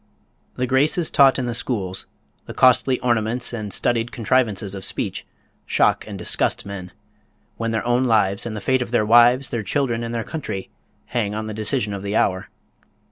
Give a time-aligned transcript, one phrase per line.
[0.55, 2.07] "The graces taught in the schools,
[2.47, 5.27] the costly ornaments and studied contrivances of speech,
[5.67, 6.91] shock and disgust men,
[7.57, 10.71] when their own lives, and the fate of their wives, their children, and their country
[11.05, 12.49] hang on the decision of the hour.